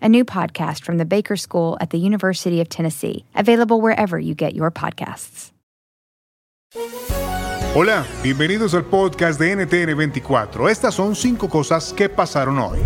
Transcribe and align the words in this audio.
a 0.00 0.08
new 0.08 0.24
podcast 0.24 0.84
from 0.84 0.98
the 0.98 1.04
Baker 1.04 1.36
School 1.36 1.76
at 1.80 1.90
the 1.90 1.98
University 1.98 2.60
of 2.60 2.68
Tennessee, 2.68 3.24
available 3.34 3.80
wherever 3.80 4.18
you 4.18 4.34
get 4.34 4.54
your 4.54 4.70
podcasts. 4.70 5.52
Hola, 7.74 8.04
bienvenidos 8.22 8.74
al 8.74 8.86
podcast 8.86 9.38
de 9.38 9.52
NTN 9.52 9.96
24. 9.96 10.68
Estas 10.68 10.94
son 10.94 11.14
cinco 11.14 11.48
cosas 11.48 11.92
que 11.92 12.08
pasaron 12.08 12.58
hoy. 12.58 12.78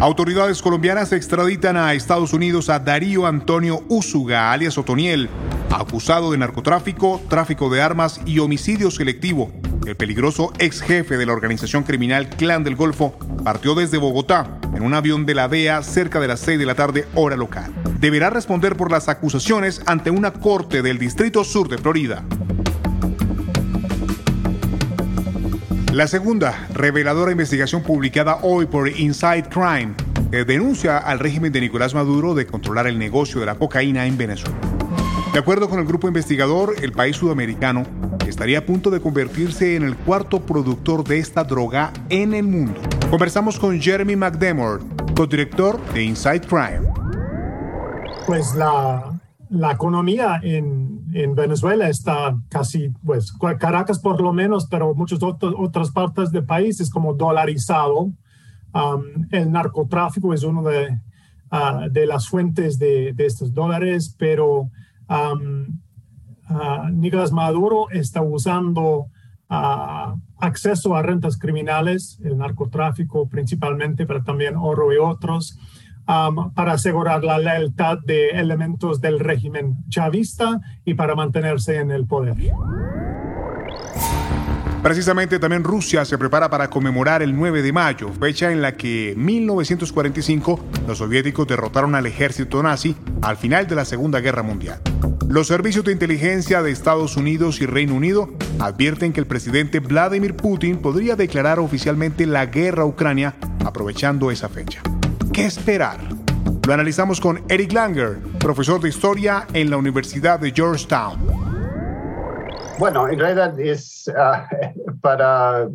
Autoridades 0.00 0.62
colombianas 0.62 1.12
extraditan 1.12 1.76
a 1.76 1.92
Estados 1.92 2.32
Unidos 2.32 2.68
a 2.68 2.78
Darío 2.78 3.26
Antonio 3.26 3.82
Úsuga, 3.88 4.52
alias 4.52 4.78
Otoniel, 4.78 5.28
acusado 5.70 6.30
de 6.30 6.38
narcotráfico, 6.38 7.20
tráfico 7.28 7.68
de 7.68 7.82
armas 7.82 8.20
y 8.24 8.38
homicidio 8.38 8.92
selectivo. 8.92 9.50
El 9.88 9.96
peligroso 9.96 10.52
ex 10.58 10.82
jefe 10.82 11.16
de 11.16 11.24
la 11.24 11.32
organización 11.32 11.82
criminal 11.82 12.28
Clan 12.28 12.62
del 12.62 12.76
Golfo 12.76 13.18
partió 13.42 13.74
desde 13.74 13.96
Bogotá 13.96 14.58
en 14.74 14.82
un 14.82 14.92
avión 14.92 15.24
de 15.24 15.34
la 15.34 15.48
DEA 15.48 15.82
cerca 15.82 16.20
de 16.20 16.28
las 16.28 16.40
6 16.40 16.58
de 16.58 16.66
la 16.66 16.74
tarde 16.74 17.06
hora 17.14 17.38
local. 17.38 17.72
Deberá 17.98 18.28
responder 18.28 18.76
por 18.76 18.90
las 18.90 19.08
acusaciones 19.08 19.80
ante 19.86 20.10
una 20.10 20.34
corte 20.34 20.82
del 20.82 20.98
Distrito 20.98 21.42
Sur 21.42 21.70
de 21.70 21.78
Florida. 21.78 22.22
La 25.94 26.06
segunda, 26.06 26.66
reveladora 26.74 27.32
investigación 27.32 27.82
publicada 27.82 28.40
hoy 28.42 28.66
por 28.66 28.90
Inside 28.90 29.48
Crime, 29.48 29.94
denuncia 30.46 30.98
al 30.98 31.18
régimen 31.18 31.50
de 31.50 31.62
Nicolás 31.62 31.94
Maduro 31.94 32.34
de 32.34 32.46
controlar 32.46 32.88
el 32.88 32.98
negocio 32.98 33.40
de 33.40 33.46
la 33.46 33.54
cocaína 33.54 34.04
en 34.04 34.18
Venezuela. 34.18 34.58
De 35.32 35.38
acuerdo 35.38 35.70
con 35.70 35.78
el 35.78 35.86
grupo 35.86 36.08
investigador, 36.08 36.74
el 36.82 36.92
país 36.92 37.16
sudamericano 37.16 37.84
estaría 38.28 38.58
a 38.58 38.66
punto 38.66 38.90
de 38.90 39.00
convertirse 39.00 39.76
en 39.76 39.82
el 39.82 39.96
cuarto 39.96 40.40
productor 40.40 41.04
de 41.04 41.18
esta 41.18 41.44
droga 41.44 41.92
en 42.10 42.34
el 42.34 42.46
mundo. 42.46 42.80
Conversamos 43.10 43.58
con 43.58 43.80
Jeremy 43.80 44.16
McDermott, 44.16 44.82
co-director 45.14 45.80
de 45.92 46.04
Inside 46.04 46.42
Crime. 46.42 46.82
Pues 48.26 48.54
la, 48.54 49.18
la 49.50 49.72
economía 49.72 50.40
en, 50.42 51.04
en, 51.14 51.34
Venezuela 51.34 51.88
está 51.88 52.36
casi, 52.50 52.90
pues 53.04 53.32
Caracas 53.58 53.98
por 53.98 54.20
lo 54.20 54.32
menos, 54.32 54.66
pero 54.66 54.94
muchas 54.94 55.20
otras 55.22 55.90
partes 55.90 56.30
del 56.30 56.44
país 56.44 56.80
es 56.80 56.90
como 56.90 57.14
dolarizado. 57.14 58.12
El 59.30 59.50
narcotráfico 59.50 60.34
es 60.34 60.44
una 60.44 60.68
de, 60.68 61.00
uh, 61.50 61.90
de 61.90 62.06
las 62.06 62.28
fuentes 62.28 62.78
de, 62.78 63.12
de, 63.14 63.26
estos 63.26 63.52
dólares, 63.54 64.14
pero 64.18 64.70
uh, 66.50 66.88
Nicolás 66.90 67.32
Maduro 67.32 67.90
está 67.90 68.22
usando 68.22 69.06
uh, 69.50 70.20
acceso 70.38 70.96
a 70.96 71.02
rentas 71.02 71.38
criminales, 71.38 72.20
el 72.24 72.38
narcotráfico 72.38 73.28
principalmente, 73.28 74.06
pero 74.06 74.22
también 74.22 74.56
oro 74.56 74.92
y 74.92 74.96
otros, 74.96 75.58
para 76.54 76.72
asegurar 76.72 77.22
la 77.22 77.38
lealtad 77.38 77.98
de 77.98 78.30
elementos 78.30 79.02
del 79.02 79.20
régimen 79.20 79.76
chavista 79.90 80.58
y 80.86 80.94
para 80.94 81.14
mantenerse 81.14 81.76
en 81.76 81.90
el 81.90 82.06
poder. 82.06 82.34
Precisamente 84.82 85.38
también 85.38 85.64
Rusia 85.64 86.04
se 86.04 86.16
prepara 86.16 86.48
para 86.48 86.70
conmemorar 86.70 87.20
el 87.22 87.34
9 87.34 87.62
de 87.62 87.72
mayo, 87.72 88.10
fecha 88.18 88.52
en 88.52 88.62
la 88.62 88.76
que 88.76 89.12
en 89.12 89.24
1945 89.24 90.60
los 90.86 90.98
soviéticos 90.98 91.48
derrotaron 91.48 91.94
al 91.94 92.06
ejército 92.06 92.62
nazi 92.62 92.94
al 93.20 93.36
final 93.36 93.66
de 93.66 93.74
la 93.74 93.84
Segunda 93.84 94.20
Guerra 94.20 94.42
Mundial. 94.42 94.80
Los 95.28 95.48
servicios 95.48 95.84
de 95.84 95.92
inteligencia 95.92 96.62
de 96.62 96.70
Estados 96.70 97.16
Unidos 97.16 97.60
y 97.60 97.66
Reino 97.66 97.94
Unido 97.94 98.30
advierten 98.60 99.12
que 99.12 99.20
el 99.20 99.26
presidente 99.26 99.80
Vladimir 99.80 100.34
Putin 100.36 100.78
podría 100.78 101.16
declarar 101.16 101.58
oficialmente 101.58 102.24
la 102.24 102.46
guerra 102.46 102.84
a 102.84 102.86
Ucrania 102.86 103.34
aprovechando 103.64 104.30
esa 104.30 104.48
fecha. 104.48 104.80
¿Qué 105.32 105.44
esperar? 105.44 105.98
Lo 106.66 106.72
analizamos 106.72 107.20
con 107.20 107.42
Eric 107.48 107.72
Langer, 107.72 108.18
profesor 108.38 108.80
de 108.80 108.88
historia 108.88 109.46
en 109.52 109.70
la 109.70 109.76
Universidad 109.76 110.38
de 110.40 110.52
Georgetown. 110.52 111.37
Bueno, 112.78 113.08
en 113.08 113.18
realidad 113.18 113.58
es 113.58 114.08
ah, 114.16 114.48
para 115.00 115.68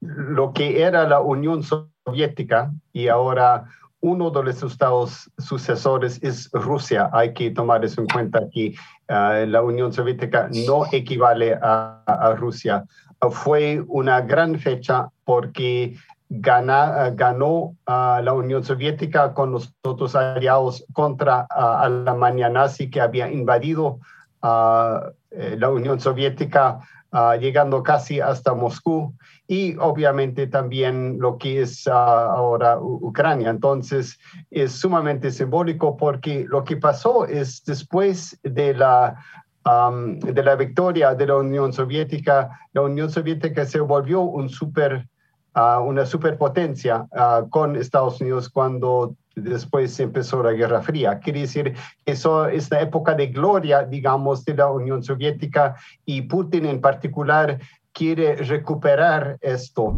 lo 0.00 0.52
que 0.52 0.82
era 0.82 1.06
la 1.06 1.20
Unión 1.20 1.62
Soviética 1.62 2.72
y 2.92 3.06
ahora 3.06 3.64
uno 4.00 4.30
de 4.30 4.42
los 4.42 4.62
estados 4.64 5.30
sucesores 5.38 6.20
es 6.20 6.50
Rusia. 6.52 7.10
Hay 7.12 7.32
que 7.32 7.52
tomar 7.52 7.84
eso 7.84 8.00
en 8.00 8.08
cuenta 8.08 8.40
que 8.52 8.74
ah, 9.06 9.44
la 9.46 9.62
Unión 9.62 9.92
Soviética 9.92 10.48
no 10.66 10.84
equivale 10.90 11.56
a, 11.62 12.34
Rusia. 12.36 12.84
fue 13.30 13.84
una 13.86 14.20
gran 14.22 14.58
fecha 14.58 15.08
porque 15.24 15.96
ganó 16.28 17.76
la 17.86 18.32
Unión 18.32 18.64
Soviética 18.64 19.32
con 19.32 19.52
los 19.52 19.72
otros 19.82 20.16
aliados 20.16 20.84
contra 20.92 21.46
Alemania 21.50 22.48
nazi 22.48 22.90
que 22.90 23.00
había 23.00 23.30
invadido 23.30 24.00
eh, 25.30 25.56
la 25.58 25.70
Unión 25.70 26.00
Soviética, 26.00 26.80
ah, 27.12 27.36
llegando 27.36 27.82
casi 27.82 28.20
hasta 28.20 28.54
Moscú 28.54 29.14
y 29.46 29.76
obviamente 29.76 30.46
también 30.46 31.18
lo 31.18 31.38
que 31.38 31.62
es 31.62 31.86
ah, 31.86 32.32
ahora 32.32 32.78
Ucrania. 32.80 33.50
Entonces 33.50 34.18
es 34.50 34.72
sumamente 34.72 35.30
simbólico 35.30 35.96
porque 35.96 36.46
lo 36.48 36.64
que 36.64 36.76
pasó 36.76 37.26
es 37.26 37.64
después 37.64 38.38
de 38.42 38.74
la 38.74 39.16
de 40.22 40.42
la 40.42 40.56
victoria 40.56 41.14
de 41.14 41.26
la 41.26 41.36
Unión 41.36 41.74
Soviética, 41.74 42.48
la 42.72 42.80
Unión 42.80 43.10
Soviética 43.10 43.66
se 43.66 43.80
volvió 43.80 44.22
un 44.22 44.48
super, 44.48 45.06
uh, 45.54 45.80
una 45.82 46.06
superpotencia 46.06 47.06
con 47.50 47.76
Estados 47.76 48.20
Unidos 48.20 48.48
cuando 48.48 49.14
después 49.34 49.98
empezó 50.00 50.42
la 50.42 50.52
Guerra 50.52 50.82
Fría. 50.82 51.18
Quiere 51.18 51.40
decir 51.40 51.74
que 52.04 52.12
eso 52.12 52.46
es 52.46 52.70
la 52.70 52.80
época 52.80 53.14
de 53.14 53.28
gloria, 53.28 53.84
digamos, 53.84 54.44
de 54.44 54.54
la 54.54 54.70
Unión 54.70 55.02
Soviética 55.02 55.76
y 56.04 56.22
Putin 56.22 56.66
en 56.66 56.80
particular 56.80 57.58
quiere 57.92 58.36
recuperar 58.36 59.38
esto. 59.40 59.94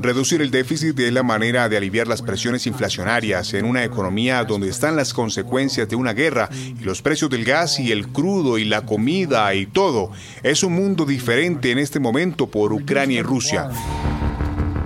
Reducir 0.00 0.40
el 0.40 0.50
déficit 0.50 0.98
es 0.98 1.12
la 1.12 1.22
manera 1.22 1.68
de 1.68 1.76
aliviar 1.76 2.06
las 2.08 2.22
presiones 2.22 2.66
inflacionarias 2.66 3.52
en 3.52 3.66
una 3.66 3.84
economía 3.84 4.44
donde 4.44 4.68
están 4.68 4.96
las 4.96 5.12
consecuencias 5.12 5.86
de 5.86 5.94
una 5.94 6.14
guerra 6.14 6.48
y 6.52 6.82
los 6.84 7.02
precios 7.02 7.30
del 7.30 7.44
gas 7.44 7.78
y 7.78 7.92
el 7.92 8.08
crudo 8.08 8.56
y 8.56 8.64
la 8.64 8.86
comida 8.86 9.52
y 9.54 9.66
todo. 9.66 10.10
Es 10.42 10.62
un 10.62 10.72
mundo 10.72 11.04
diferente 11.04 11.70
en 11.70 11.78
este 11.78 12.00
momento 12.00 12.46
por 12.46 12.72
Ucrania 12.72 13.20
y 13.20 13.22
Rusia. 13.22 13.68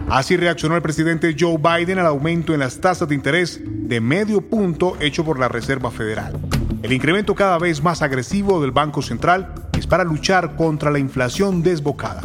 Así 0.08 0.36
reaccionó 0.36 0.74
el 0.74 0.82
presidente 0.82 1.36
Joe 1.38 1.58
Biden 1.58 2.00
al 2.00 2.06
aumento 2.06 2.54
en 2.54 2.60
las 2.60 2.80
tasas 2.80 3.08
de 3.08 3.14
interés 3.14 3.60
de 3.64 4.00
medio 4.00 4.40
punto 4.40 4.96
hecho 4.98 5.24
por 5.24 5.38
la 5.38 5.46
Reserva 5.46 5.92
Federal. 5.92 6.36
El 6.82 6.92
incremento 6.92 7.36
cada 7.36 7.58
vez 7.58 7.82
más 7.82 8.02
agresivo 8.02 8.60
del 8.60 8.72
Banco 8.72 9.00
Central 9.02 9.54
es 9.78 9.86
para 9.86 10.02
luchar 10.02 10.56
contra 10.56 10.90
la 10.90 10.98
inflación 10.98 11.62
desbocada. 11.62 12.22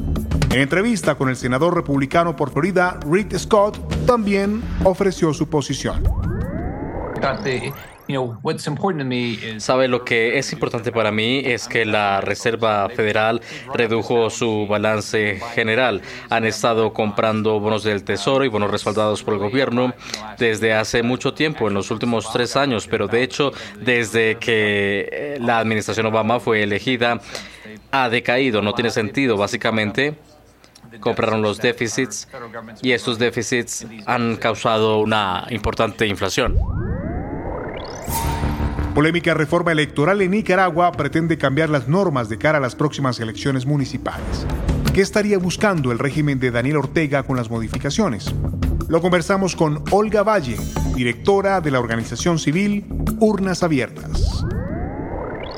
En 0.56 0.62
entrevista 0.62 1.16
con 1.16 1.28
el 1.28 1.36
senador 1.36 1.76
republicano 1.76 2.34
por 2.38 2.50
Florida, 2.50 2.98
Rick 3.12 3.38
Scott, 3.38 3.78
también 4.06 4.64
ofreció 4.86 5.34
su 5.34 5.50
posición. 5.50 6.02
Sabe, 9.58 9.88
lo 9.90 10.06
que 10.06 10.38
es 10.38 10.54
importante 10.54 10.94
para 10.94 11.12
mí 11.12 11.42
es 11.44 11.68
que 11.68 11.84
la 11.84 12.22
Reserva 12.22 12.88
Federal 12.88 13.42
redujo 13.74 14.30
su 14.30 14.66
balance 14.66 15.42
general. 15.54 16.02
Han 16.30 16.46
estado 16.46 16.94
comprando 16.94 17.60
bonos 17.60 17.84
del 17.84 18.06
Tesoro 18.06 18.46
y 18.46 18.48
bonos 18.48 18.72
respaldados 18.72 19.24
por 19.24 19.34
el 19.34 19.42
gobierno 19.42 19.94
desde 20.38 20.74
hace 20.74 21.04
mucho 21.04 21.34
tiempo, 21.34 21.68
en 21.68 21.74
los 21.74 21.92
últimos 21.92 22.32
tres 22.32 22.56
años, 22.56 22.88
pero 22.88 23.10
de 23.10 23.24
hecho, 23.24 23.52
desde 23.82 24.38
que 24.38 25.10
eh, 25.12 25.38
la 25.42 25.60
administración 25.60 26.06
Obama 26.06 26.40
fue 26.40 26.64
elegida, 26.64 27.20
ha 27.92 28.08
decaído. 28.08 28.62
No 28.62 28.74
tiene 28.74 28.90
sentido, 28.90 29.36
básicamente 29.36 30.16
compraron 31.00 31.42
los 31.42 31.60
déficits 31.60 32.28
y 32.82 32.92
estos 32.92 33.20
déficits 33.20 33.86
han 34.06 34.36
causado 34.38 35.00
una 35.00 35.46
importante 35.50 36.08
inflación. 36.08 36.58
Polémica 38.96 39.34
reforma 39.34 39.74
electoral 39.74 40.22
en 40.22 40.32
Nicaragua 40.32 40.92
pretende 40.94 41.38
cambiar 41.38 41.70
las 41.70 41.90
normas 41.90 42.30
de 42.30 42.38
cara 42.38 42.60
a 42.60 42.62
las 42.62 42.76
próximas 42.76 43.20
elecciones 43.20 43.66
municipales. 43.66 44.48
¿Qué 44.94 45.02
estaría 45.02 45.38
buscando 45.38 45.92
el 45.92 46.00
régimen 46.00 46.40
de 46.40 46.52
Daniel 46.52 46.78
Ortega 46.78 47.24
con 47.24 47.36
las 47.36 47.50
modificaciones? 47.50 48.34
Lo 48.88 49.02
conversamos 49.02 49.54
con 49.58 49.84
Olga 49.92 50.24
Valle, 50.24 50.56
directora 50.96 51.60
de 51.60 51.72
la 51.72 51.82
organización 51.82 52.40
civil 52.40 52.86
Urnas 53.20 53.64
Abiertas. 53.64 54.46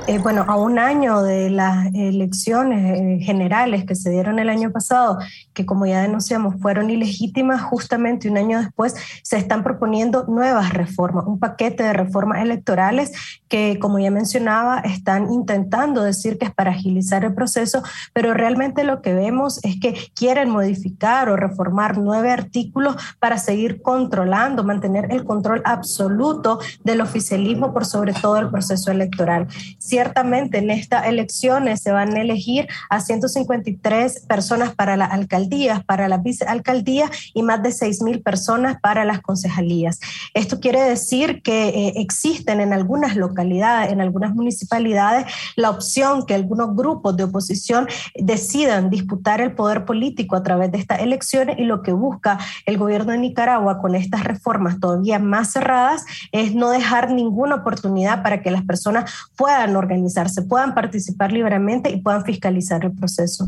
Eh, 0.07 0.19
bueno, 0.19 0.45
a 0.47 0.55
un 0.55 0.79
año 0.79 1.21
de 1.21 1.49
las 1.49 1.93
elecciones 1.93 2.97
eh, 2.97 3.25
generales 3.25 3.83
que 3.83 3.93
se 3.93 4.09
dieron 4.09 4.39
el 4.39 4.49
año 4.49 4.71
pasado, 4.71 5.19
que 5.53 5.65
como 5.65 5.85
ya 5.85 6.01
denunciamos 6.01 6.55
fueron 6.61 6.89
ilegítimas, 6.89 7.61
justamente 7.61 8.29
un 8.29 8.37
año 8.37 8.57
después 8.57 8.95
se 9.21 9.35
están 9.35 9.65
proponiendo 9.65 10.23
nuevas 10.29 10.71
reformas, 10.71 11.25
un 11.27 11.39
paquete 11.39 11.83
de 11.83 11.91
reformas 11.91 12.41
electorales 12.41 13.11
que, 13.49 13.79
como 13.79 13.99
ya 13.99 14.09
mencionaba, 14.09 14.79
están 14.79 15.29
intentando 15.29 16.03
decir 16.03 16.37
que 16.37 16.45
es 16.45 16.53
para 16.53 16.71
agilizar 16.71 17.25
el 17.25 17.33
proceso, 17.33 17.83
pero 18.13 18.33
realmente 18.33 18.85
lo 18.85 19.01
que 19.01 19.13
vemos 19.13 19.61
es 19.65 19.77
que 19.77 19.93
quieren 20.13 20.49
modificar 20.49 21.27
o 21.27 21.35
reformar 21.35 21.97
nueve 21.97 22.31
artículos 22.31 22.95
para 23.19 23.37
seguir 23.37 23.81
controlando, 23.81 24.63
mantener 24.63 25.11
el 25.11 25.25
control 25.25 25.61
absoluto 25.65 26.59
del 26.85 27.01
oficialismo 27.01 27.73
por 27.73 27.85
sobre 27.85 28.13
todo 28.13 28.37
el 28.37 28.49
proceso 28.49 28.89
electoral 28.89 29.49
ciertamente 29.97 30.59
en 30.59 30.69
estas 30.69 31.07
elecciones 31.07 31.81
se 31.81 31.91
van 31.91 32.15
a 32.15 32.21
elegir 32.21 32.67
a 32.87 33.01
153 33.01 34.25
personas 34.27 34.75
para 34.75 34.95
las 34.95 35.11
alcaldías, 35.11 35.83
para 35.83 36.07
las 36.07 36.21
vicealcaldías 36.21 37.09
y 37.33 37.41
más 37.41 37.63
de 37.63 37.71
6 37.71 38.03
mil 38.03 38.21
personas 38.21 38.77
para 38.79 39.05
las 39.05 39.21
concejalías. 39.21 39.99
Esto 40.35 40.59
quiere 40.59 40.83
decir 40.83 41.41
que 41.41 41.69
eh, 41.69 41.93
existen 41.95 42.61
en 42.61 42.73
algunas 42.73 43.15
localidades, 43.15 43.91
en 43.91 43.99
algunas 43.99 44.35
municipalidades, 44.35 45.25
la 45.55 45.71
opción 45.71 46.27
que 46.27 46.35
algunos 46.35 46.75
grupos 46.75 47.17
de 47.17 47.23
oposición 47.23 47.87
decidan 48.13 48.91
disputar 48.91 49.41
el 49.41 49.55
poder 49.55 49.83
político 49.83 50.35
a 50.35 50.43
través 50.43 50.71
de 50.71 50.77
estas 50.77 50.99
elecciones 50.99 51.57
y 51.57 51.63
lo 51.63 51.81
que 51.81 51.91
busca 51.91 52.37
el 52.67 52.77
gobierno 52.77 53.13
de 53.13 53.17
Nicaragua 53.17 53.81
con 53.81 53.95
estas 53.95 54.25
reformas 54.25 54.79
todavía 54.79 55.17
más 55.17 55.53
cerradas 55.53 56.05
es 56.31 56.53
no 56.53 56.69
dejar 56.69 57.09
ninguna 57.09 57.55
oportunidad 57.55 58.21
para 58.21 58.43
que 58.43 58.51
las 58.51 58.61
personas 58.61 59.11
puedan 59.35 59.75
organizarse, 59.87 60.41
puedan 60.43 60.73
participar 60.73 61.31
libremente 61.31 61.89
y 61.89 62.01
puedan 62.01 62.23
fiscalizar 62.23 62.83
el 62.85 62.91
proceso. 62.91 63.47